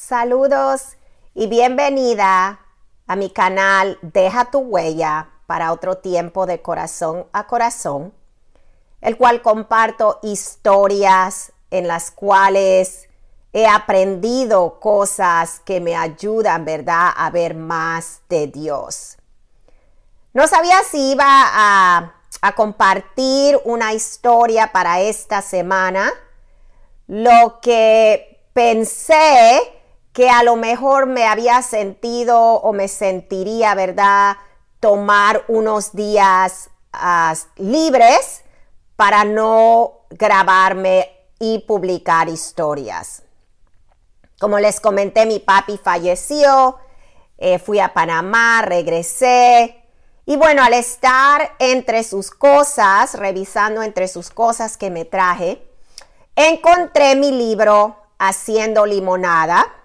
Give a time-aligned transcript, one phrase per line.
[0.00, 0.96] Saludos
[1.34, 2.60] y bienvenida
[3.08, 8.14] a mi canal Deja tu huella para otro tiempo de corazón a corazón,
[9.00, 13.08] el cual comparto historias en las cuales
[13.52, 19.16] he aprendido cosas que me ayudan, ¿verdad?, a ver más de Dios.
[20.32, 26.12] No sabía si iba a, a compartir una historia para esta semana.
[27.08, 29.77] Lo que pensé
[30.18, 34.36] que a lo mejor me había sentido o me sentiría, ¿verdad?
[34.80, 36.70] Tomar unos días
[37.54, 38.42] libres
[38.96, 41.08] para no grabarme
[41.38, 43.22] y publicar historias.
[44.40, 46.78] Como les comenté, mi papi falleció,
[47.36, 49.84] eh, fui a Panamá, regresé.
[50.26, 55.64] Y bueno, al estar entre sus cosas, revisando entre sus cosas que me traje,
[56.34, 59.77] encontré mi libro Haciendo Limonada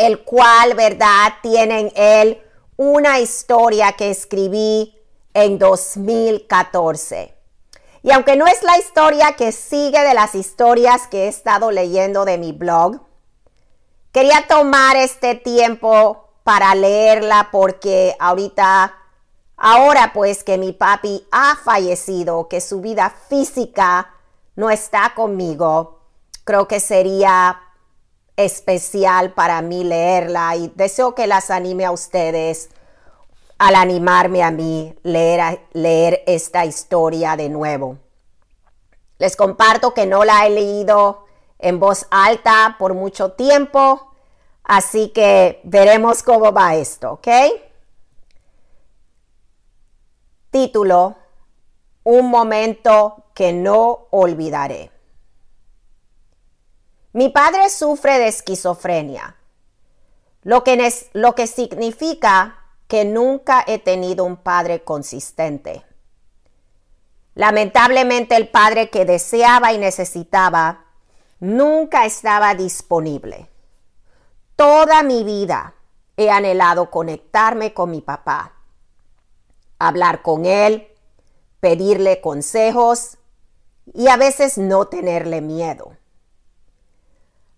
[0.00, 1.34] el cual, ¿verdad?
[1.42, 2.42] Tiene en él
[2.76, 4.96] una historia que escribí
[5.34, 7.34] en 2014.
[8.02, 12.24] Y aunque no es la historia que sigue de las historias que he estado leyendo
[12.24, 13.02] de mi blog,
[14.10, 18.94] quería tomar este tiempo para leerla porque ahorita,
[19.58, 24.14] ahora pues que mi papi ha fallecido, que su vida física
[24.56, 26.00] no está conmigo,
[26.44, 27.60] creo que sería
[28.42, 32.70] especial para mí leerla y deseo que las anime a ustedes
[33.60, 37.98] al animarme a mí leer, leer esta historia de nuevo.
[39.18, 41.26] Les comparto que no la he leído
[41.58, 44.12] en voz alta por mucho tiempo,
[44.64, 47.28] así que veremos cómo va esto, ¿ok?
[50.50, 51.16] Título,
[52.02, 54.90] Un momento que no olvidaré.
[57.12, 59.36] Mi padre sufre de esquizofrenia,
[60.42, 65.84] lo que, lo que significa que nunca he tenido un padre consistente.
[67.34, 70.84] Lamentablemente el padre que deseaba y necesitaba
[71.40, 73.48] nunca estaba disponible.
[74.54, 75.74] Toda mi vida
[76.16, 78.52] he anhelado conectarme con mi papá,
[79.78, 80.86] hablar con él,
[81.58, 83.16] pedirle consejos
[83.94, 85.96] y a veces no tenerle miedo.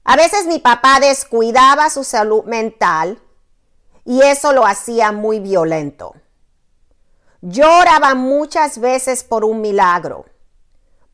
[0.05, 3.23] A veces mi papá descuidaba su salud mental
[4.05, 6.15] y eso lo hacía muy violento.
[7.41, 10.27] Lloraba muchas veces por un milagro,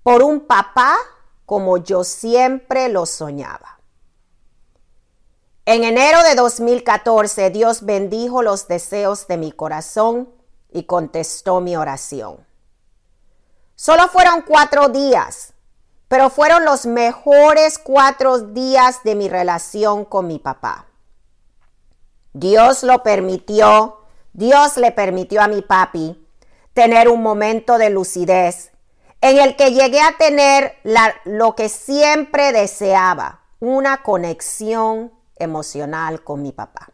[0.02, 0.96] por un papá
[1.44, 3.80] como yo siempre lo soñaba.
[5.64, 10.30] En enero de 2014 Dios bendijo los deseos de mi corazón
[10.70, 12.46] y contestó mi oración.
[13.74, 15.52] Solo fueron cuatro días
[16.08, 20.86] pero fueron los mejores cuatro días de mi relación con mi papá.
[22.32, 24.00] Dios lo permitió,
[24.32, 26.26] Dios le permitió a mi papi
[26.72, 28.72] tener un momento de lucidez
[29.20, 30.76] en el que llegué a tener
[31.24, 36.90] lo que siempre deseaba, una conexión emocional con mi papá.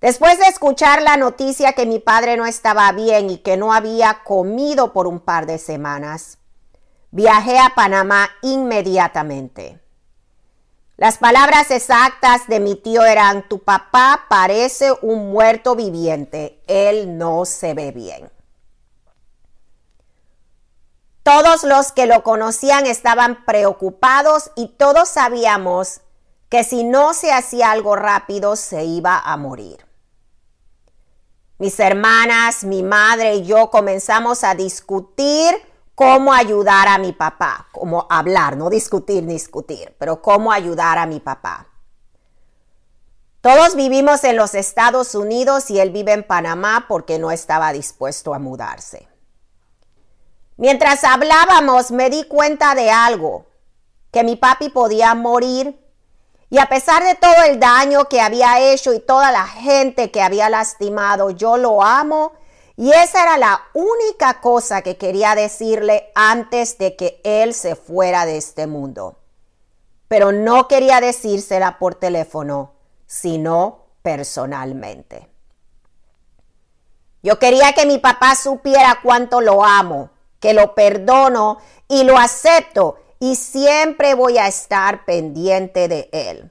[0.00, 4.22] Después de escuchar la noticia que mi padre no estaba bien y que no había
[4.24, 6.38] comido por un par de semanas,
[7.12, 9.80] Viajé a Panamá inmediatamente.
[10.96, 17.46] Las palabras exactas de mi tío eran, tu papá parece un muerto viviente, él no
[17.46, 18.30] se ve bien.
[21.22, 26.02] Todos los que lo conocían estaban preocupados y todos sabíamos
[26.48, 29.86] que si no se hacía algo rápido se iba a morir.
[31.58, 35.54] Mis hermanas, mi madre y yo comenzamos a discutir
[36.00, 41.20] cómo ayudar a mi papá, cómo hablar, no discutir discutir, pero cómo ayudar a mi
[41.20, 41.66] papá.
[43.42, 48.32] Todos vivimos en los Estados Unidos y él vive en Panamá porque no estaba dispuesto
[48.32, 49.08] a mudarse.
[50.56, 53.44] Mientras hablábamos me di cuenta de algo,
[54.10, 55.86] que mi papi podía morir
[56.48, 60.22] y a pesar de todo el daño que había hecho y toda la gente que
[60.22, 62.32] había lastimado, yo lo amo
[62.80, 68.24] y esa era la única cosa que quería decirle antes de que él se fuera
[68.24, 69.18] de este mundo.
[70.08, 72.72] Pero no quería decírsela por teléfono,
[73.06, 75.28] sino personalmente.
[77.22, 80.08] Yo quería que mi papá supiera cuánto lo amo,
[80.40, 86.50] que lo perdono y lo acepto y siempre voy a estar pendiente de él.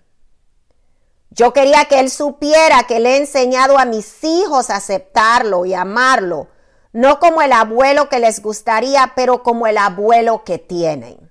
[1.31, 5.73] Yo quería que él supiera que le he enseñado a mis hijos a aceptarlo y
[5.73, 6.47] amarlo,
[6.91, 11.29] no como el abuelo que les gustaría, pero como el abuelo que tienen.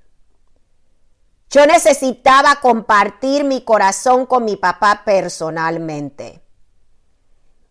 [1.50, 6.43] Yo necesitaba compartir mi corazón con mi papá personalmente.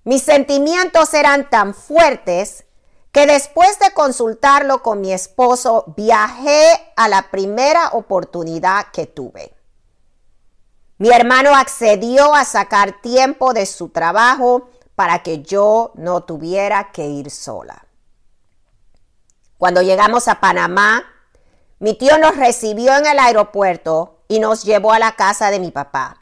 [0.04, 2.66] Mis sentimientos eran tan fuertes
[3.12, 9.57] que después de consultarlo con mi esposo viajé a la primera oportunidad que tuve.
[10.98, 17.06] Mi hermano accedió a sacar tiempo de su trabajo para que yo no tuviera que
[17.06, 17.86] ir sola.
[19.58, 21.04] Cuando llegamos a Panamá,
[21.80, 25.70] mi tío nos recibió en el aeropuerto y nos llevó a la casa de mi
[25.72, 26.18] papá.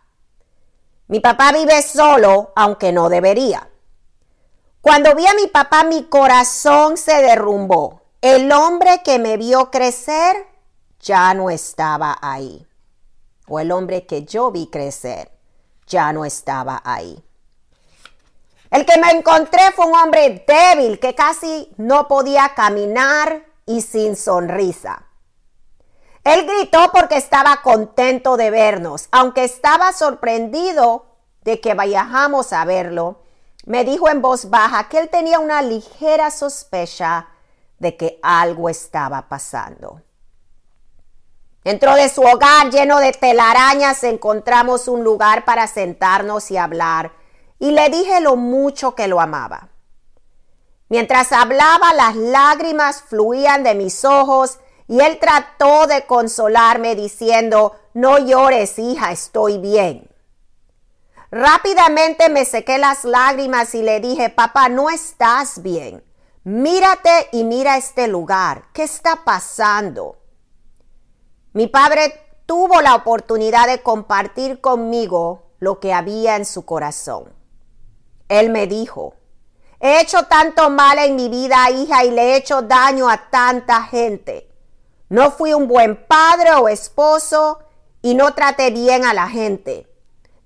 [1.07, 3.69] Mi papá vive solo, aunque no debería.
[4.81, 8.01] Cuando vi a mi papá, mi corazón se derrumbó.
[8.21, 10.47] El hombre que me vio crecer
[10.99, 12.67] ya no estaba ahí.
[13.47, 15.31] O el hombre que yo vi crecer
[15.87, 17.23] ya no estaba ahí.
[18.71, 24.15] El que me encontré fue un hombre débil que casi no podía caminar y sin
[24.15, 25.05] sonrisa.
[26.23, 31.05] Él gritó porque estaba contento de vernos, aunque estaba sorprendido
[31.43, 33.19] de que vayamos a verlo
[33.65, 37.27] me dijo en voz baja que él tenía una ligera sospecha
[37.79, 40.01] de que algo estaba pasando.
[41.65, 47.13] Dentro de su hogar lleno de telarañas encontramos un lugar para sentarnos y hablar
[47.57, 49.69] y le dije lo mucho que lo amaba.
[50.89, 58.19] Mientras hablaba las lágrimas fluían de mis ojos y él trató de consolarme diciendo, no
[58.19, 60.07] llores hija, estoy bien.
[61.31, 66.03] Rápidamente me sequé las lágrimas y le dije, papá, no estás bien.
[66.43, 68.65] Mírate y mira este lugar.
[68.71, 70.19] ¿Qué está pasando?
[71.55, 72.13] Mi padre
[72.45, 77.33] tuvo la oportunidad de compartir conmigo lo que había en su corazón.
[78.27, 79.13] Él me dijo,
[79.79, 83.83] he hecho tanto mal en mi vida, hija, y le he hecho daño a tanta
[83.83, 84.49] gente.
[85.07, 87.59] No fui un buen padre o esposo
[88.01, 89.87] y no traté bien a la gente.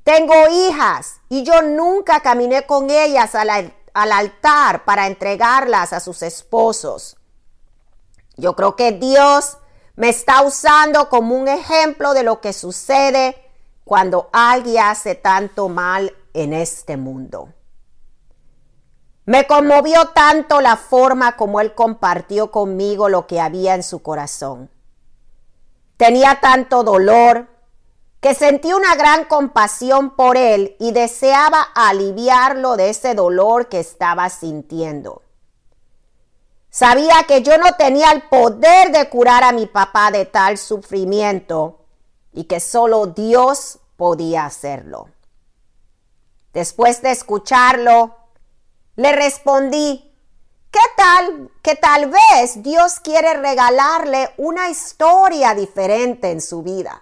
[0.04, 6.22] Tengo hijas y yo nunca caminé con ellas al, al altar para entregarlas a sus
[6.22, 7.18] esposos.
[8.38, 9.58] Yo creo que Dios
[10.00, 13.36] me está usando como un ejemplo de lo que sucede
[13.84, 17.50] cuando alguien hace tanto mal en este mundo.
[19.26, 24.70] Me conmovió tanto la forma como él compartió conmigo lo que había en su corazón.
[25.98, 27.50] Tenía tanto dolor,
[28.22, 34.30] que sentí una gran compasión por él y deseaba aliviarlo de ese dolor que estaba
[34.30, 35.24] sintiendo.
[36.70, 41.80] Sabía que yo no tenía el poder de curar a mi papá de tal sufrimiento
[42.32, 45.10] y que solo Dios podía hacerlo.
[46.54, 48.16] Después de escucharlo,
[48.96, 50.14] le respondí,
[50.70, 57.02] ¿qué tal que tal vez Dios quiere regalarle una historia diferente en su vida?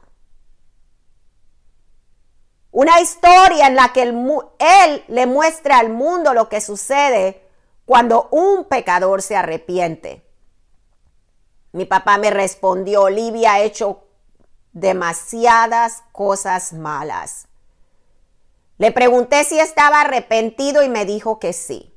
[2.71, 7.46] Una historia en la que él le muestra al mundo lo que sucede
[7.87, 10.21] cuando un pecador se arrepiente.
[11.71, 14.03] Mi papá me respondió, Olivia ha hecho
[14.73, 17.47] demasiadas cosas malas.
[18.77, 21.95] Le pregunté si estaba arrepentido y me dijo que sí.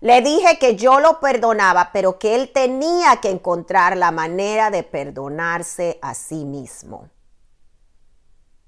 [0.00, 4.82] Le dije que yo lo perdonaba, pero que él tenía que encontrar la manera de
[4.82, 7.08] perdonarse a sí mismo.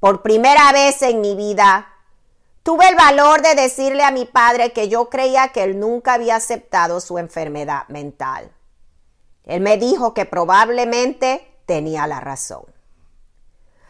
[0.00, 1.86] Por primera vez en mi vida,
[2.62, 6.36] tuve el valor de decirle a mi padre que yo creía que él nunca había
[6.36, 8.50] aceptado su enfermedad mental.
[9.44, 12.64] Él me dijo que probablemente tenía la razón.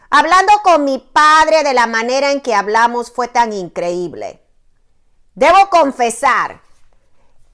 [0.09, 4.45] Hablando con mi padre de la manera en que hablamos fue tan increíble.
[5.35, 6.59] Debo confesar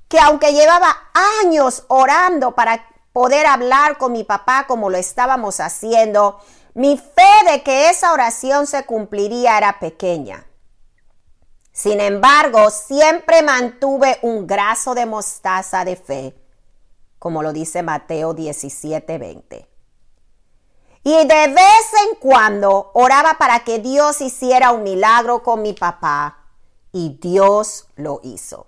[0.08, 1.12] que aunque llevaba
[1.44, 2.84] años orando para
[3.14, 6.40] poder hablar con mi papá como lo estábamos haciendo,
[6.74, 10.47] mi fe de que esa oración se cumpliría era pequeña.
[11.78, 16.36] Sin embargo, siempre mantuve un graso de mostaza de fe,
[17.20, 19.68] como lo dice Mateo 17:20.
[21.04, 26.40] Y de vez en cuando oraba para que Dios hiciera un milagro con mi papá,
[26.92, 28.66] y Dios lo hizo.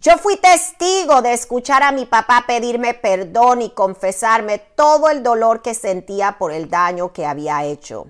[0.00, 5.60] Yo fui testigo de escuchar a mi papá pedirme perdón y confesarme todo el dolor
[5.60, 8.06] que sentía por el daño que había hecho.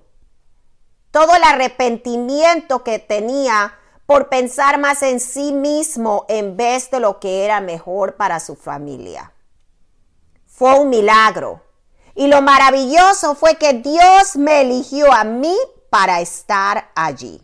[1.10, 3.74] Todo el arrepentimiento que tenía
[4.06, 8.56] por pensar más en sí mismo en vez de lo que era mejor para su
[8.56, 9.32] familia.
[10.46, 11.62] Fue un milagro.
[12.14, 15.56] Y lo maravilloso fue que Dios me eligió a mí
[15.90, 17.40] para estar allí.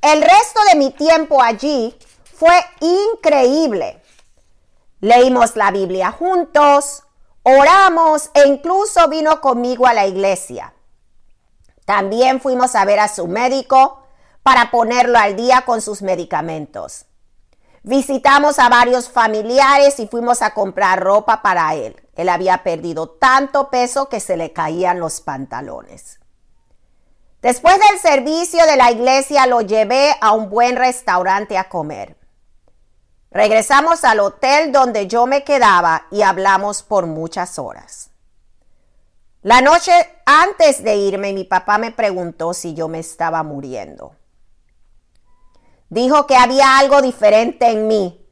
[0.00, 1.96] El resto de mi tiempo allí
[2.34, 4.02] fue increíble.
[5.00, 7.04] Leímos la Biblia juntos,
[7.44, 10.72] Oramos e incluso vino conmigo a la iglesia.
[11.84, 14.02] También fuimos a ver a su médico
[14.42, 17.06] para ponerlo al día con sus medicamentos.
[17.82, 22.00] Visitamos a varios familiares y fuimos a comprar ropa para él.
[22.14, 26.20] Él había perdido tanto peso que se le caían los pantalones.
[27.40, 32.16] Después del servicio de la iglesia lo llevé a un buen restaurante a comer.
[33.32, 38.11] Regresamos al hotel donde yo me quedaba y hablamos por muchas horas.
[39.44, 39.92] La noche
[40.24, 44.14] antes de irme, mi papá me preguntó si yo me estaba muriendo.
[45.88, 48.24] Dijo que había algo diferente en mí.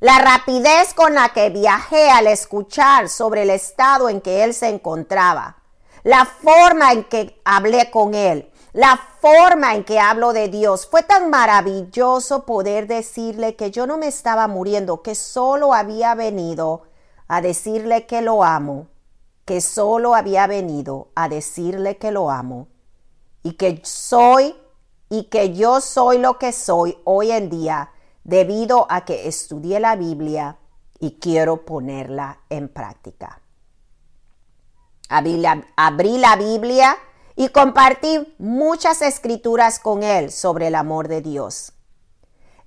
[0.00, 4.68] La rapidez con la que viajé al escuchar sobre el estado en que él se
[4.68, 5.58] encontraba.
[6.02, 8.50] La forma en que hablé con él.
[8.72, 10.88] La forma en que hablo de Dios.
[10.88, 16.82] Fue tan maravilloso poder decirle que yo no me estaba muriendo, que solo había venido
[17.28, 18.88] a decirle que lo amo,
[19.44, 22.68] que solo había venido a decirle que lo amo
[23.42, 24.54] y que soy
[25.08, 27.90] y que yo soy lo que soy hoy en día
[28.24, 30.58] debido a que estudié la Biblia
[31.00, 33.40] y quiero ponerla en práctica.
[35.08, 36.96] Abrí la, Biblia
[37.36, 41.72] y compartí muchas escrituras con él sobre el amor de Dios.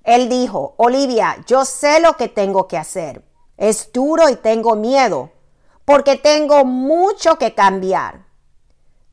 [0.04, 3.24] Él dijo, Olivia, yo sé lo que tengo que hacer.
[3.58, 5.32] Es duro y tengo miedo,
[5.86, 8.26] porque tengo mucho que cambiar.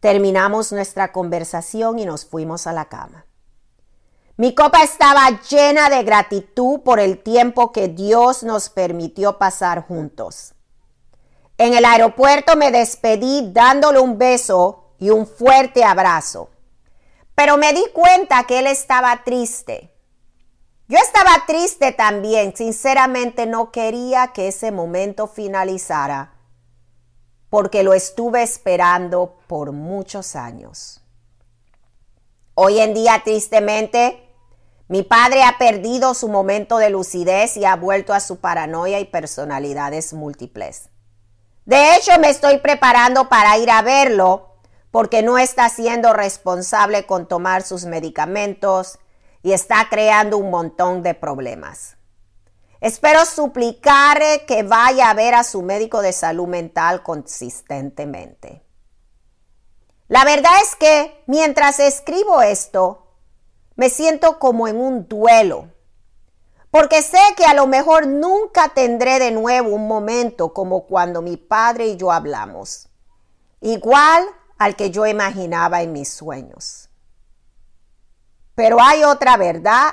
[0.00, 3.26] Terminamos nuestra conversación y nos fuimos a la cama.
[4.37, 10.55] Mi copa estaba llena de gratitud por el tiempo que Dios nos permitió pasar juntos.
[11.59, 16.50] En el aeropuerto me despedí dándole un beso y un fuerte abrazo.
[17.35, 19.95] Pero me di cuenta que él estaba triste.
[20.88, 22.57] Yo estaba triste también.
[22.57, 26.33] Sinceramente no quería que ese momento finalizara
[27.52, 31.02] porque lo estuve esperando por muchos años.
[32.54, 34.26] Hoy en día, tristemente,
[34.88, 39.04] mi padre ha perdido su momento de lucidez y ha vuelto a su paranoia y
[39.04, 40.88] personalidades múltiples.
[41.66, 44.56] De hecho, me estoy preparando para ir a verlo
[44.90, 48.99] porque no está siendo responsable con tomar sus medicamentos
[49.42, 51.99] y está creando un montón de problemas.
[52.82, 58.66] Espero suplicarle que vaya a ver a su médico de salud mental consistentemente.
[60.08, 63.06] La verdad es que mientras escribo esto,
[63.76, 65.68] me siento como en un duelo,
[66.72, 71.36] porque sé que a lo mejor nunca tendré de nuevo un momento como cuando mi
[71.36, 72.88] padre y yo hablamos,
[73.60, 74.26] igual
[74.58, 76.90] al que yo imaginaba en mis sueños.
[78.56, 79.92] Pero hay otra verdad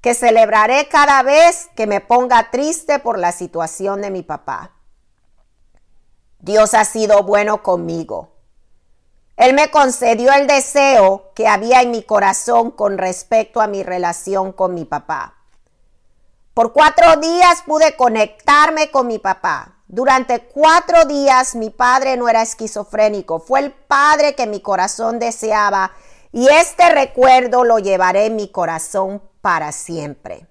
[0.00, 4.72] que celebraré cada vez que me ponga triste por la situación de mi papá.
[6.38, 8.32] Dios ha sido bueno conmigo.
[9.36, 14.52] Él me concedió el deseo que había en mi corazón con respecto a mi relación
[14.52, 15.34] con mi papá.
[16.54, 19.76] Por cuatro días pude conectarme con mi papá.
[19.86, 25.92] Durante cuatro días mi padre no era esquizofrénico, fue el padre que mi corazón deseaba
[26.32, 30.46] y este recuerdo lo llevaré en mi corazón para siempre.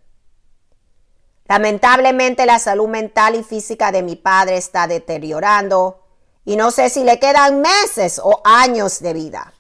[1.45, 5.99] Lamentablemente la salud mental y física de mi padre está deteriorando
[6.45, 9.53] y no sé si le quedan meses o años de vida.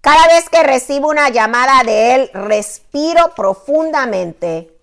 [0.00, 4.76] Cada vez que recibo una llamada de él, respiro profundamente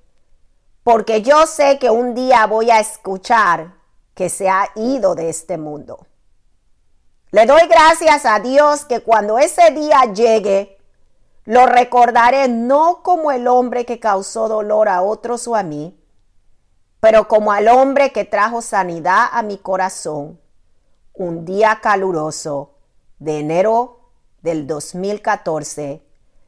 [0.84, 3.74] porque yo sé que un día voy a escuchar
[4.14, 6.06] que se ha ido de este mundo.
[7.32, 10.78] Le doy gracias a Dios que cuando ese día llegue,
[11.46, 16.00] lo recordaré no como el hombre que causó dolor a otros o a mí,
[17.00, 20.40] pero como al hombre que trajo sanidad a mi corazón
[21.14, 22.76] un día caluroso
[23.20, 24.00] de enero
[24.42, 26.02] del 2014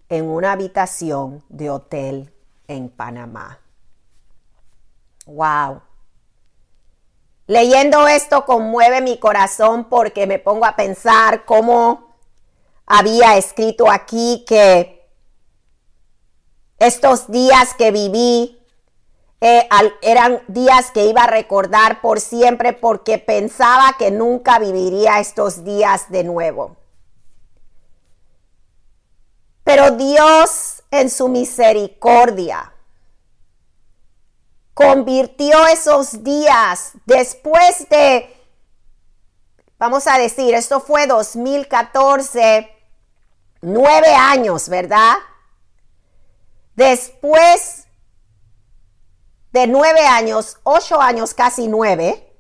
[0.10, 2.34] en una habitación de hotel
[2.68, 3.60] en Panamá.
[5.26, 5.82] Wow.
[7.48, 12.05] Leyendo esto conmueve mi corazón porque me pongo a pensar cómo
[12.86, 15.08] había escrito aquí que
[16.78, 18.60] estos días que viví
[19.42, 19.68] eh,
[20.02, 26.10] eran días que iba a recordar por siempre porque pensaba que nunca viviría estos días
[26.10, 26.78] de nuevo.
[29.64, 32.74] Pero Dios en su misericordia
[34.74, 38.30] convirtió esos días después de,
[39.80, 42.75] vamos a decir, esto fue 2014,
[43.66, 45.16] nueve años, ¿verdad?
[46.76, 47.88] Después
[49.52, 52.32] de nueve años, ocho años, casi nueve,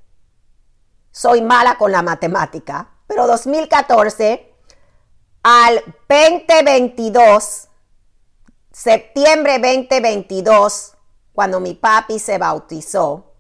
[1.12, 4.54] soy mala con la matemática, pero 2014
[5.42, 7.70] al 2022,
[8.72, 10.94] septiembre 2022,
[11.34, 13.34] cuando mi papi se bautizó,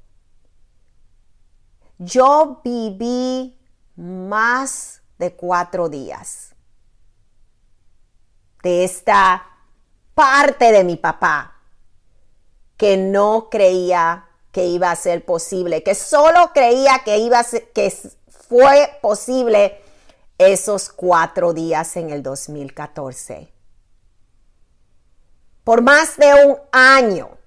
[1.99, 3.59] yo viví
[3.95, 6.44] más de cuatro días
[8.65, 9.45] de esta
[10.15, 11.61] parte de mi papá
[12.77, 17.43] que no creía que iba a ser posible, que solo creía que iba
[17.75, 17.93] que
[18.49, 19.79] fue posible
[20.39, 23.53] esos cuatro días en el 2014.
[25.63, 27.37] Por más de un año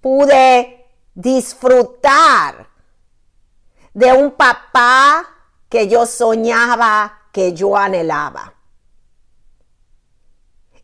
[0.00, 0.84] pude
[1.14, 2.66] disfrutar
[3.94, 5.24] de un papá
[5.68, 8.54] que yo soñaba, que yo anhelaba.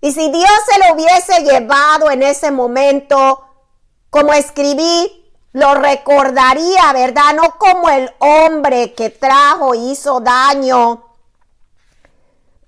[0.03, 3.43] Y si Dios se lo hubiese llevado en ese momento,
[4.11, 7.33] como escribí, lo recordaría, ¿verdad?
[7.33, 11.03] No como el hombre que trajo hizo daño,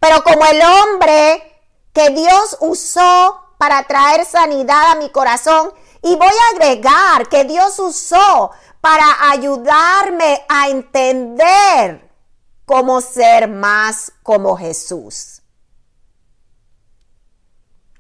[0.01, 1.63] pero como el hombre
[1.93, 5.75] que Dios usó para traer sanidad a mi corazón.
[6.01, 8.51] Y voy a agregar que Dios usó
[8.81, 12.04] para ayudarme a entender
[12.65, 15.43] cómo ser más como Jesús.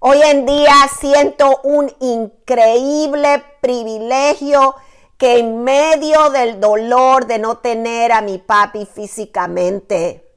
[0.00, 4.74] Hoy en día siento un increíble privilegio
[5.16, 10.30] que en medio del dolor de no tener a mi papi físicamente,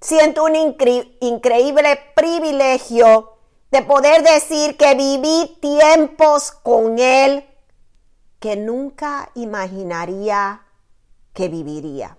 [0.00, 3.32] siento un increíble privilegio
[3.70, 7.44] de poder decir que viví tiempos con él
[8.38, 10.62] que nunca imaginaría
[11.38, 12.18] que viviría.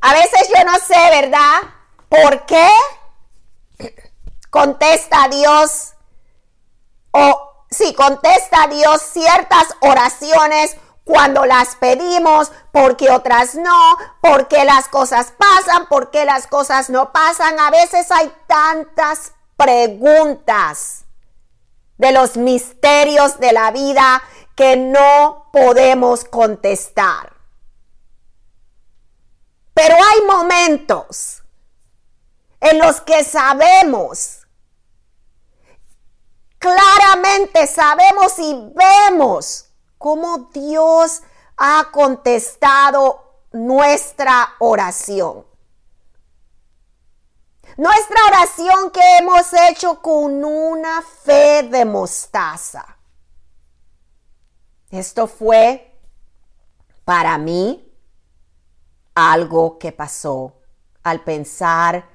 [0.00, 1.56] A veces yo no sé, ¿verdad?
[2.08, 2.70] ¿Por qué?
[4.48, 5.94] Contesta Dios.
[7.10, 15.32] O si contesta Dios ciertas oraciones cuando las pedimos, porque otras no, porque las cosas
[15.36, 17.58] pasan, porque las cosas no pasan.
[17.58, 21.06] A veces hay tantas preguntas
[21.98, 24.22] de los misterios de la vida
[24.54, 27.32] que no podemos contestar.
[29.74, 31.42] Pero hay momentos
[32.60, 34.46] en los que sabemos,
[36.58, 39.66] claramente sabemos y vemos
[39.98, 41.22] cómo Dios
[41.56, 45.46] ha contestado nuestra oración.
[47.76, 52.98] Nuestra oración que hemos hecho con una fe de mostaza.
[54.92, 55.90] Esto fue
[57.06, 57.90] para mí
[59.14, 60.52] algo que pasó
[61.02, 62.10] al pensar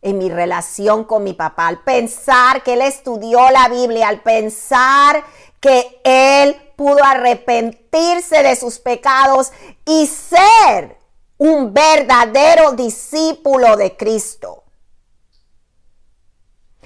[0.00, 5.22] en mi relación con mi papá, al pensar que él estudió la Biblia, al pensar
[5.60, 9.52] que él pudo arrepentirse de sus pecados
[9.84, 10.96] y ser
[11.36, 14.64] un verdadero discípulo de Cristo.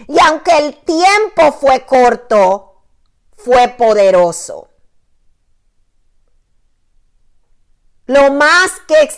[0.08, 2.82] Y aunque el tiempo fue corto,
[3.36, 4.70] fue poderoso.
[8.06, 9.08] Lo más que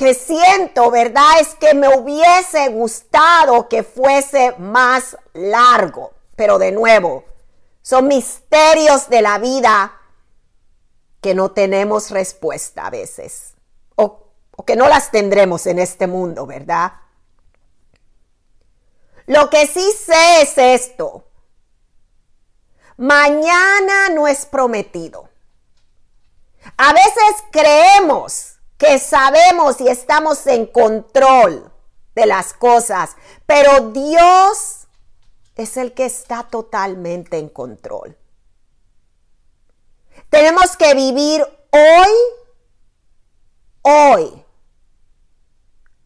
[0.00, 1.40] que siento, ¿verdad?
[1.40, 6.14] Es que me hubiese gustado que fuese más largo.
[6.36, 7.24] Pero de nuevo,
[7.82, 10.00] son misterios de la vida
[11.20, 13.52] que no tenemos respuesta a veces.
[13.96, 16.92] O, o que no las tendremos en este mundo, ¿verdad?
[19.26, 21.26] Lo que sí sé es esto.
[22.96, 25.29] Mañana no es prometido.
[26.82, 31.70] A veces creemos que sabemos y estamos en control
[32.14, 34.86] de las cosas, pero Dios
[35.56, 38.16] es el que está totalmente en control.
[40.30, 42.12] Tenemos que vivir hoy,
[43.82, 44.44] hoy,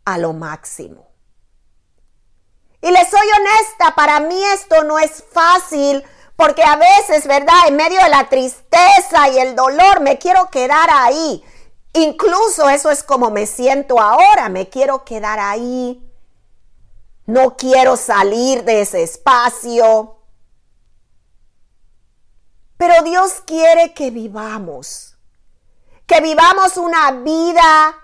[0.04, 1.06] a lo máximo.
[2.80, 6.04] Y les soy honesta, para mí esto no es fácil
[6.36, 7.68] porque a veces, ¿verdad?
[7.68, 11.44] En medio de la tristeza y el dolor me quiero quedar ahí.
[11.92, 16.00] Incluso eso es como me siento ahora, me quiero quedar ahí.
[17.26, 20.16] No quiero salir de ese espacio.
[22.76, 25.16] Pero Dios quiere que vivamos,
[26.06, 27.96] que vivamos una vida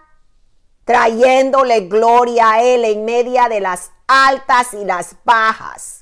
[0.85, 6.00] trayéndole gloria a Él en medio de las altas y las bajas.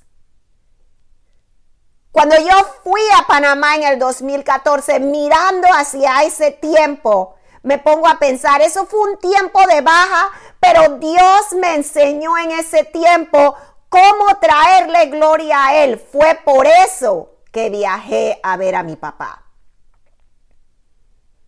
[2.18, 8.18] Cuando yo fui a Panamá en el 2014, mirando hacia ese tiempo, me pongo a
[8.18, 10.28] pensar, eso fue un tiempo de baja,
[10.58, 13.54] pero Dios me enseñó en ese tiempo
[13.88, 15.96] cómo traerle gloria a Él.
[15.96, 19.44] Fue por eso que viajé a ver a mi papá.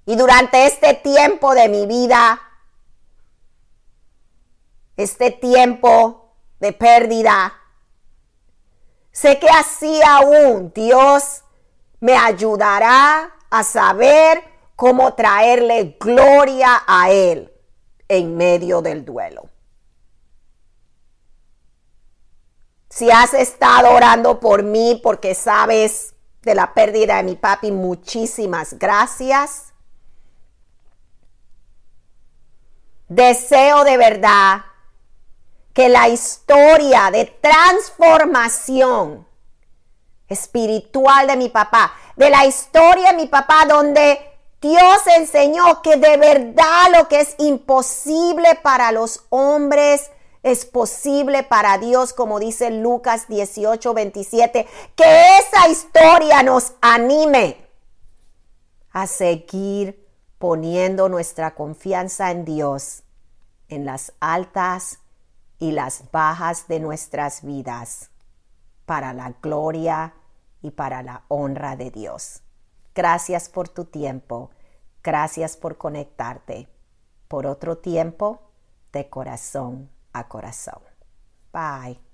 [0.07, 2.41] Y durante este tiempo de mi vida,
[4.97, 7.60] este tiempo de pérdida,
[9.13, 11.43] sé que así aún Dios
[12.01, 14.43] me ayudará a saber
[14.77, 17.53] cómo traerle gloria a Él
[18.09, 19.49] en medio del duelo.
[22.89, 28.79] Si has estado orando por mí porque sabes de la pérdida de mi papi, muchísimas
[28.79, 29.73] gracias.
[33.09, 34.65] Deseo de verdad
[35.73, 39.27] que la historia de transformación
[40.29, 44.19] espiritual de mi papá, de la historia de mi papá donde
[44.61, 50.11] Dios enseñó que de verdad lo que es imposible para los hombres
[50.43, 54.67] es posible para Dios, como dice Lucas 18, 27.
[54.95, 57.57] Que esa historia nos anime
[58.93, 63.03] a seguir poniendo nuestra confianza en Dios
[63.69, 65.00] en las altas
[65.61, 68.11] y las bajas de nuestras vidas
[68.87, 70.15] para la gloria
[70.63, 72.43] y para la honra de Dios.
[72.95, 74.51] Gracias por tu tiempo.
[75.05, 76.69] Gracias por conectarte.
[77.29, 78.51] Por otro tiempo,
[78.93, 80.83] de corazón a corazón.
[81.53, 82.10] Bye.